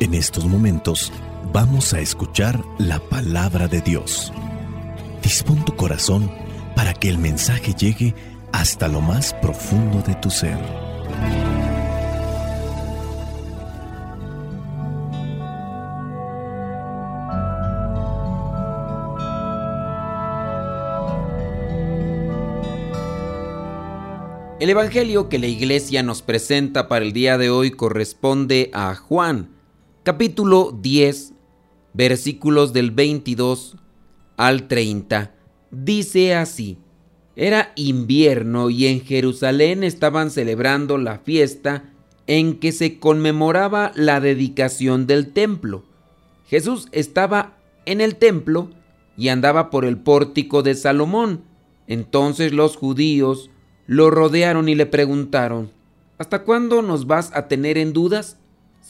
[0.00, 1.12] En estos momentos
[1.52, 4.32] vamos a escuchar la palabra de Dios.
[5.22, 6.32] Dispón tu corazón
[6.74, 8.14] para que el mensaje llegue
[8.50, 10.56] hasta lo más profundo de tu ser.
[24.60, 29.59] El Evangelio que la iglesia nos presenta para el día de hoy corresponde a Juan,
[30.02, 31.34] capítulo 10,
[31.92, 33.76] versículos del 22
[34.38, 35.34] al 30.
[35.70, 36.78] Dice así,
[37.36, 41.84] era invierno y en Jerusalén estaban celebrando la fiesta
[42.26, 45.84] en que se conmemoraba la dedicación del templo.
[46.46, 48.70] Jesús estaba en el templo
[49.16, 51.44] y andaba por el pórtico de Salomón.
[51.86, 53.50] Entonces los judíos
[53.86, 55.72] lo rodearon y le preguntaron,
[56.16, 58.39] ¿Hasta cuándo nos vas a tener en dudas?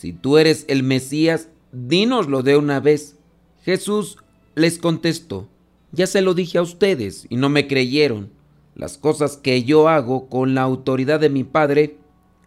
[0.00, 3.18] Si tú eres el Mesías, dínoslo de una vez.
[3.62, 4.16] Jesús
[4.54, 5.46] les contestó,
[5.92, 8.30] ya se lo dije a ustedes y no me creyeron.
[8.74, 11.98] Las cosas que yo hago con la autoridad de mi Padre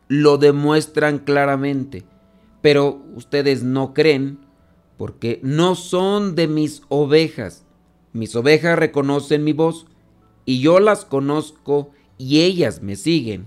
[0.07, 2.05] lo demuestran claramente,
[2.63, 4.39] pero ustedes no creen
[4.97, 7.65] porque no son de mis ovejas.
[8.13, 9.85] Mis ovejas reconocen mi voz
[10.43, 13.45] y yo las conozco y ellas me siguen.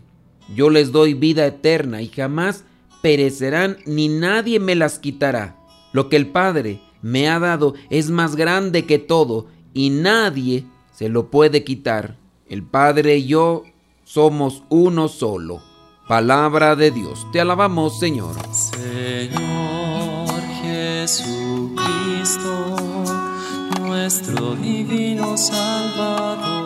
[0.55, 2.63] Yo les doy vida eterna y jamás
[3.07, 5.55] perecerán ni nadie me las quitará.
[5.93, 11.09] Lo que el Padre me ha dado es más grande que todo y nadie se
[11.09, 12.17] lo puede quitar.
[12.49, 13.63] El Padre y yo
[14.03, 15.63] somos uno solo.
[16.09, 17.25] Palabra de Dios.
[17.31, 18.35] Te alabamos, Señor.
[18.53, 21.77] Señor Jesucristo,
[23.83, 26.66] nuestro divino Salvador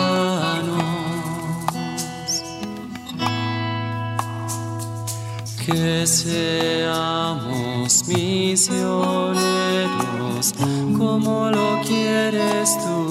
[5.71, 7.61] Que seamos
[8.07, 9.41] misioneros
[10.97, 13.07] como lo quieres tú,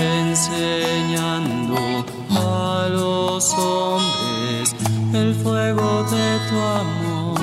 [0.00, 1.76] enseñando
[2.30, 4.74] a los hombres
[5.14, 7.40] el fuego de tu amor.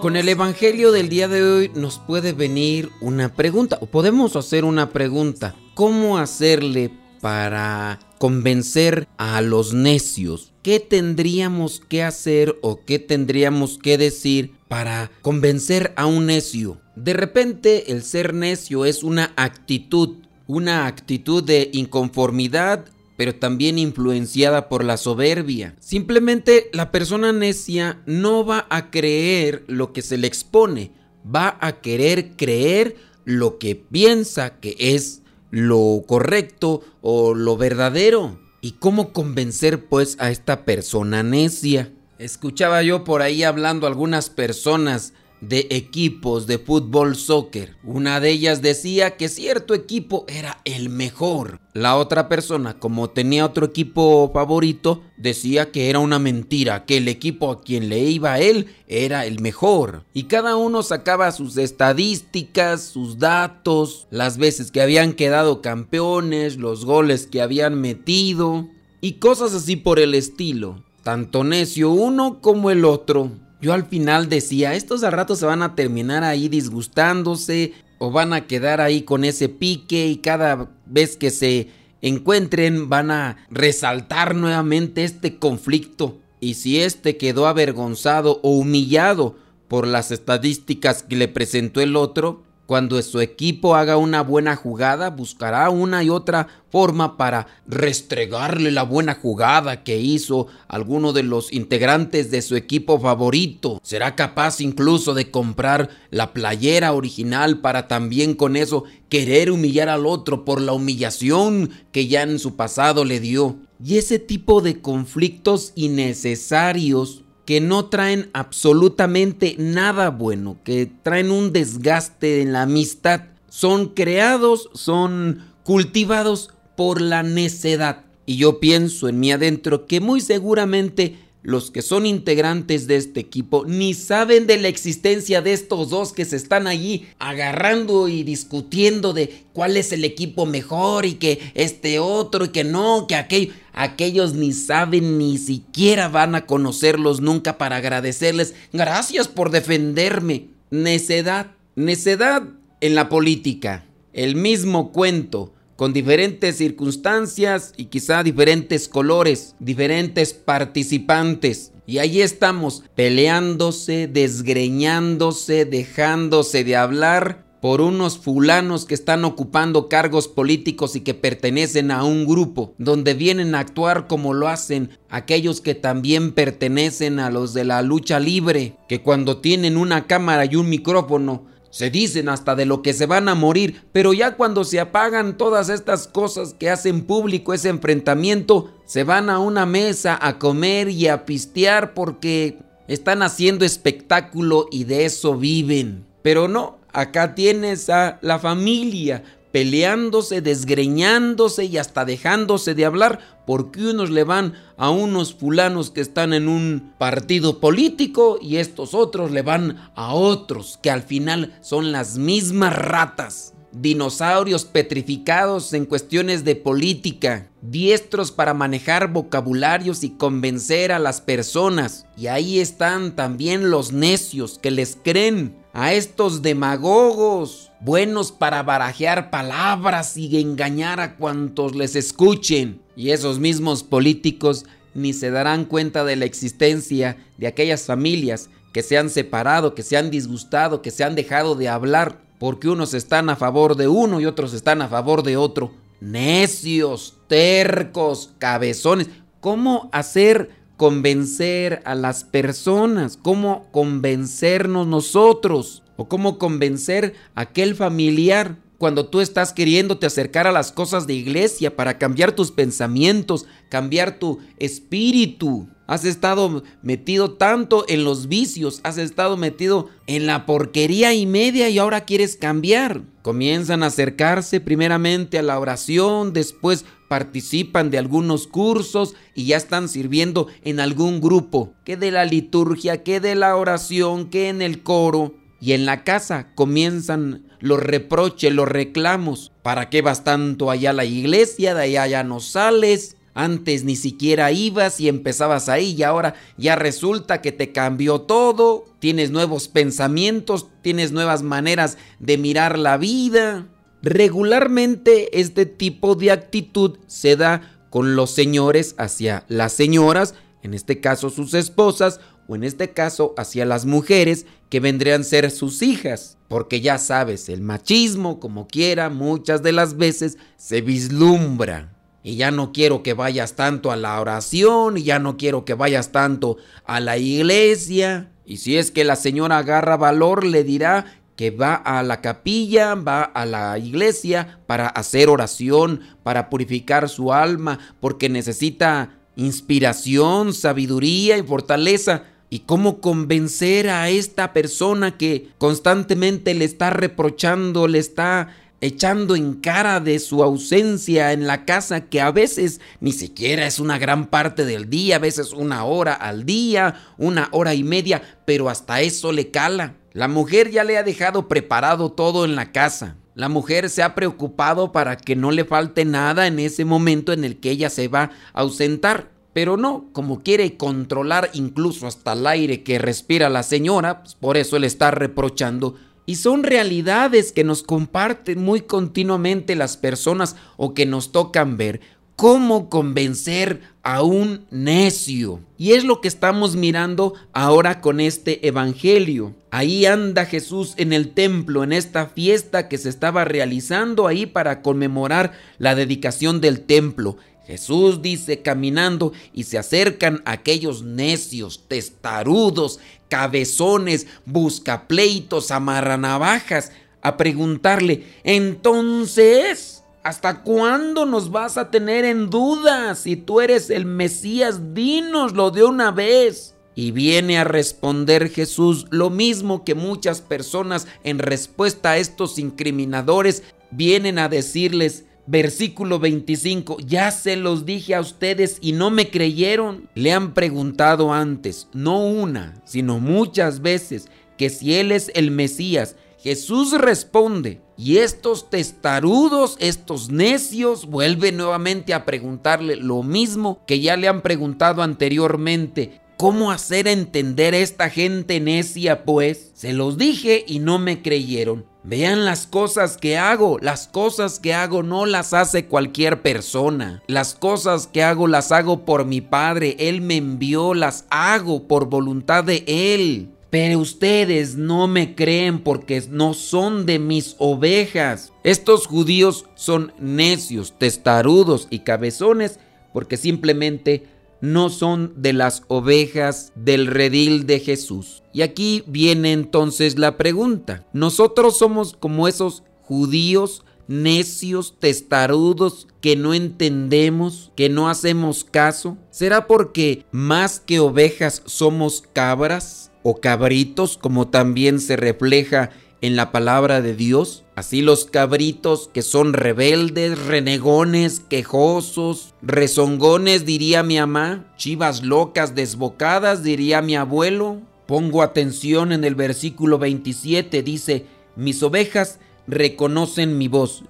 [0.00, 4.64] Con el Evangelio del día de hoy nos puede venir una pregunta, o podemos hacer
[4.64, 6.90] una pregunta, ¿cómo hacerle
[7.20, 10.51] para convencer a los necios?
[10.62, 16.80] ¿Qué tendríamos que hacer o qué tendríamos que decir para convencer a un necio?
[16.94, 22.84] De repente el ser necio es una actitud, una actitud de inconformidad
[23.16, 25.76] pero también influenciada por la soberbia.
[25.80, 30.92] Simplemente la persona necia no va a creer lo que se le expone,
[31.24, 38.40] va a querer creer lo que piensa que es lo correcto o lo verdadero.
[38.64, 41.90] ¿Y cómo convencer pues a esta persona necia?
[42.20, 47.76] Escuchaba yo por ahí hablando algunas personas de equipos de fútbol soccer.
[47.82, 51.60] Una de ellas decía que cierto equipo era el mejor.
[51.74, 57.08] La otra persona, como tenía otro equipo favorito, decía que era una mentira, que el
[57.08, 60.04] equipo a quien le iba a él era el mejor.
[60.14, 66.84] Y cada uno sacaba sus estadísticas, sus datos, las veces que habían quedado campeones, los
[66.84, 68.68] goles que habían metido
[69.00, 70.84] y cosas así por el estilo.
[71.02, 73.32] Tanto necio uno como el otro.
[73.62, 78.32] Yo al final decía, estos al rato se van a terminar ahí disgustándose o van
[78.32, 81.68] a quedar ahí con ese pique y cada vez que se
[82.00, 86.18] encuentren van a resaltar nuevamente este conflicto.
[86.40, 89.36] Y si este quedó avergonzado o humillado
[89.68, 92.42] por las estadísticas que le presentó el otro,
[92.72, 98.82] cuando su equipo haga una buena jugada, buscará una y otra forma para restregarle la
[98.82, 103.78] buena jugada que hizo alguno de los integrantes de su equipo favorito.
[103.82, 110.06] Será capaz incluso de comprar la playera original para también con eso querer humillar al
[110.06, 113.56] otro por la humillación que ya en su pasado le dio.
[113.84, 121.52] Y ese tipo de conflictos innecesarios que no traen absolutamente nada bueno, que traen un
[121.52, 128.04] desgaste en la amistad, son creados, son cultivados por la necedad.
[128.24, 133.20] Y yo pienso en mí adentro que muy seguramente los que son integrantes de este
[133.20, 138.22] equipo ni saben de la existencia de estos dos que se están allí agarrando y
[138.22, 143.16] discutiendo de cuál es el equipo mejor y que este otro y que no, que
[143.16, 143.52] aquello.
[143.74, 148.54] Aquellos ni saben ni siquiera van a conocerlos nunca para agradecerles.
[148.72, 150.48] Gracias por defenderme.
[150.70, 152.42] Necedad, necedad
[152.82, 153.86] en la política.
[154.12, 161.72] El mismo cuento con diferentes circunstancias y quizá diferentes colores, diferentes participantes.
[161.88, 170.28] Y ahí estamos, peleándose, desgreñándose, dejándose de hablar por unos fulanos que están ocupando cargos
[170.28, 175.60] políticos y que pertenecen a un grupo, donde vienen a actuar como lo hacen aquellos
[175.60, 180.54] que también pertenecen a los de la lucha libre, que cuando tienen una cámara y
[180.54, 184.62] un micrófono se dicen hasta de lo que se van a morir, pero ya cuando
[184.62, 190.18] se apagan todas estas cosas que hacen público ese enfrentamiento, se van a una mesa
[190.20, 192.58] a comer y a pistear porque
[192.88, 196.04] están haciendo espectáculo y de eso viven.
[196.20, 203.84] Pero no, acá tienes a la familia, peleándose, desgreñándose y hasta dejándose de hablar porque
[203.86, 209.30] unos le van a unos fulanos que están en un partido político y estos otros
[209.30, 213.54] le van a otros que al final son las mismas ratas.
[213.72, 222.04] Dinosaurios petrificados en cuestiones de política, diestros para manejar vocabularios y convencer a las personas.
[222.18, 229.30] Y ahí están también los necios que les creen a estos demagogos buenos para barajear
[229.30, 232.80] palabras y engañar a cuantos les escuchen.
[232.94, 238.82] Y esos mismos políticos ni se darán cuenta de la existencia de aquellas familias que
[238.82, 242.94] se han separado, que se han disgustado, que se han dejado de hablar, porque unos
[242.94, 245.72] están a favor de uno y otros están a favor de otro.
[246.00, 249.08] Necios, tercos, cabezones.
[249.40, 253.16] ¿Cómo hacer convencer a las personas?
[253.16, 255.82] ¿Cómo convencernos nosotros?
[255.96, 261.14] o cómo convencer a aquel familiar cuando tú estás queriéndote acercar a las cosas de
[261.14, 265.68] iglesia para cambiar tus pensamientos, cambiar tu espíritu.
[265.86, 271.68] Has estado metido tanto en los vicios, has estado metido en la porquería y media
[271.68, 273.02] y ahora quieres cambiar.
[273.22, 279.90] Comienzan a acercarse primeramente a la oración, después participan de algunos cursos y ya están
[279.90, 284.82] sirviendo en algún grupo, que de la liturgia, que de la oración, que en el
[284.82, 285.34] coro.
[285.60, 289.52] Y en la casa comienzan los reproches, los reclamos.
[289.62, 291.74] ¿Para qué vas tanto allá a la iglesia?
[291.74, 293.18] De allá ya no sales.
[293.34, 298.86] Antes ni siquiera ibas y empezabas ahí y ahora ya resulta que te cambió todo.
[299.00, 303.66] Tienes nuevos pensamientos, tienes nuevas maneras de mirar la vida.
[304.02, 311.00] Regularmente este tipo de actitud se da con los señores hacia las señoras, en este
[311.00, 315.82] caso sus esposas, o en este caso hacia las mujeres que vendrían a ser sus
[315.82, 316.36] hijas.
[316.48, 321.94] Porque ya sabes, el machismo, como quiera, muchas de las veces se vislumbra.
[322.24, 325.74] Y ya no quiero que vayas tanto a la oración, y ya no quiero que
[325.74, 328.30] vayas tanto a la iglesia.
[328.44, 332.94] Y si es que la señora agarra valor, le dirá que va a la capilla,
[332.94, 341.36] va a la iglesia para hacer oración, para purificar su alma, porque necesita inspiración, sabiduría
[341.36, 348.54] y fortaleza y cómo convencer a esta persona que constantemente le está reprochando, le está
[348.80, 353.80] echando en cara de su ausencia en la casa que a veces ni siquiera es
[353.80, 358.22] una gran parte del día, a veces una hora al día, una hora y media,
[358.44, 359.96] pero hasta eso le cala.
[360.12, 363.16] La mujer ya le ha dejado preparado todo en la casa.
[363.34, 367.44] La mujer se ha preocupado para que no le falte nada en ese momento en
[367.44, 369.30] el que ella se va a ausentar.
[369.54, 374.58] Pero no, como quiere controlar incluso hasta el aire que respira la señora, pues por
[374.58, 375.94] eso le está reprochando.
[376.26, 382.00] Y son realidades que nos comparten muy continuamente las personas o que nos tocan ver.
[382.42, 385.60] ¿Cómo convencer a un necio?
[385.78, 389.54] Y es lo que estamos mirando ahora con este Evangelio.
[389.70, 394.82] Ahí anda Jesús en el templo, en esta fiesta que se estaba realizando ahí para
[394.82, 397.36] conmemorar la dedicación del templo.
[397.64, 406.90] Jesús dice caminando y se acercan aquellos necios, testarudos, cabezones, buscapleitos, amarranavajas,
[407.22, 409.91] a preguntarle, entonces,
[410.22, 413.14] ¿hasta cuándo nos vas a tener en duda?
[413.14, 416.74] Si tú eres el Mesías, dínoslo de una vez.
[416.94, 423.62] Y viene a responder Jesús lo mismo que muchas personas en respuesta a estos incriminadores
[423.90, 430.08] vienen a decirles, Versículo 25, ya se los dije a ustedes y no me creyeron.
[430.14, 436.14] Le han preguntado antes, no una, sino muchas veces, que si Él es el Mesías.
[436.42, 444.16] Jesús responde, y estos testarudos, estos necios, vuelven nuevamente a preguntarle lo mismo que ya
[444.16, 446.20] le han preguntado anteriormente.
[446.38, 449.70] ¿Cómo hacer entender a esta gente necia, pues?
[449.74, 451.86] Se los dije y no me creyeron.
[452.02, 453.78] Vean las cosas que hago.
[453.80, 457.22] Las cosas que hago no las hace cualquier persona.
[457.28, 459.94] Las cosas que hago las hago por mi Padre.
[460.00, 463.50] Él me envió, las hago por voluntad de Él.
[463.72, 468.52] Pero ustedes no me creen porque no son de mis ovejas.
[468.64, 472.78] Estos judíos son necios, testarudos y cabezones
[473.14, 474.26] porque simplemente
[474.60, 478.42] no son de las ovejas del redil de Jesús.
[478.52, 481.06] Y aquí viene entonces la pregunta.
[481.14, 489.16] ¿Nosotros somos como esos judíos necios, testarudos, que no entendemos, que no hacemos caso?
[489.30, 495.90] ¿Será porque más que ovejas somos cabras o cabritos, como también se refleja
[496.22, 497.64] en la palabra de Dios.
[497.74, 506.62] Así los cabritos que son rebeldes, renegones, quejosos, rezongones, diría mi mamá, chivas locas, desbocadas,
[506.62, 507.80] diría mi abuelo.
[508.06, 511.26] Pongo atención en el versículo 27, dice,
[511.56, 514.04] mis ovejas reconocen mi voz,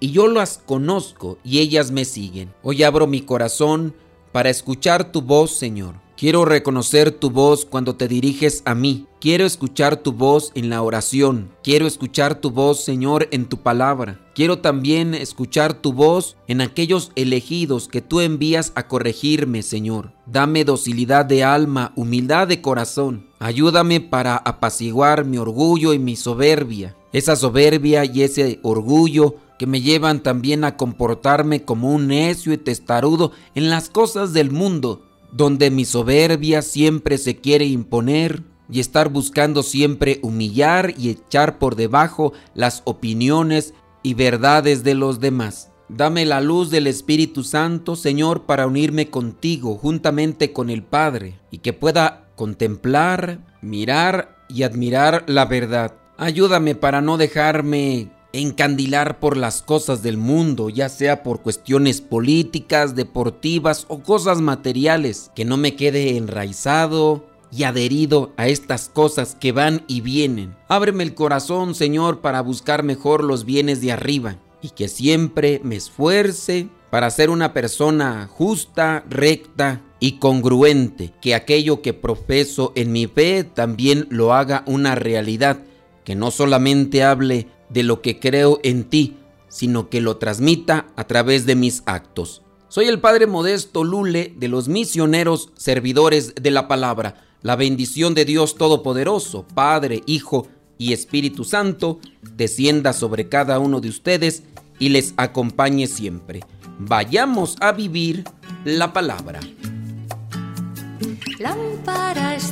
[0.00, 2.52] y yo las conozco, y ellas me siguen.
[2.62, 3.94] Hoy abro mi corazón
[4.32, 5.94] para escuchar tu voz, Señor.
[6.18, 9.06] Quiero reconocer tu voz cuando te diriges a mí.
[9.20, 11.52] Quiero escuchar tu voz en la oración.
[11.62, 14.18] Quiero escuchar tu voz, Señor, en tu palabra.
[14.34, 20.12] Quiero también escuchar tu voz en aquellos elegidos que tú envías a corregirme, Señor.
[20.26, 23.28] Dame docilidad de alma, humildad de corazón.
[23.38, 26.96] Ayúdame para apaciguar mi orgullo y mi soberbia.
[27.12, 32.58] Esa soberbia y ese orgullo que me llevan también a comportarme como un necio y
[32.58, 39.08] testarudo en las cosas del mundo donde mi soberbia siempre se quiere imponer y estar
[39.08, 45.70] buscando siempre humillar y echar por debajo las opiniones y verdades de los demás.
[45.88, 51.58] Dame la luz del Espíritu Santo, Señor, para unirme contigo juntamente con el Padre y
[51.58, 55.94] que pueda contemplar, mirar y admirar la verdad.
[56.18, 62.94] Ayúdame para no dejarme encandilar por las cosas del mundo, ya sea por cuestiones políticas,
[62.94, 69.52] deportivas o cosas materiales, que no me quede enraizado y adherido a estas cosas que
[69.52, 70.54] van y vienen.
[70.68, 75.76] Ábreme el corazón, Señor, para buscar mejor los bienes de arriba y que siempre me
[75.76, 83.06] esfuerce para ser una persona justa, recta y congruente, que aquello que profeso en mi
[83.06, 85.60] fe también lo haga una realidad,
[86.04, 89.16] que no solamente hable de lo que creo en ti,
[89.48, 92.42] sino que lo transmita a través de mis actos.
[92.68, 97.24] Soy el Padre Modesto Lule de los misioneros servidores de la palabra.
[97.40, 101.98] La bendición de Dios Todopoderoso, Padre, Hijo y Espíritu Santo,
[102.36, 104.42] descienda sobre cada uno de ustedes
[104.78, 106.40] y les acompañe siempre.
[106.78, 108.24] Vayamos a vivir
[108.64, 109.40] la palabra.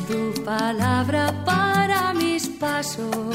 [0.09, 3.35] Tu palabra para mis pasos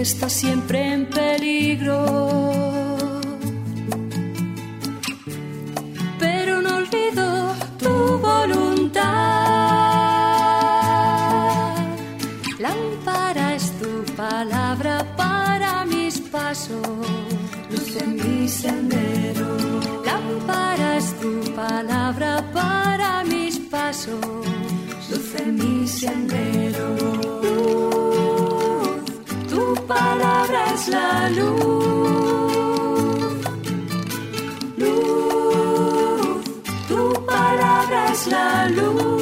[0.00, 1.98] está siempre en peligro.
[6.18, 9.04] Pero no olvido tu voluntad.
[12.58, 16.86] Lámpara es tu palabra para mis pasos,
[17.70, 19.56] luz en mi sendero.
[20.04, 23.58] Lámpara es tu palabra para mis
[25.52, 27.15] mi sendero.
[29.98, 32.56] Palabra es la luz.
[34.82, 36.44] Luz,
[36.88, 39.15] tu palabra es la luz.